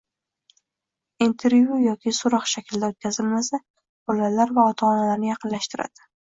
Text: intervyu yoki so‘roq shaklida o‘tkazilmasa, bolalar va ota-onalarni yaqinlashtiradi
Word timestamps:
intervyu 1.25 1.77
yoki 1.81 2.13
so‘roq 2.19 2.47
shaklida 2.53 2.89
o‘tkazilmasa, 2.95 3.61
bolalar 4.13 4.55
va 4.57 4.65
ota-onalarni 4.73 5.31
yaqinlashtiradi 5.33 6.11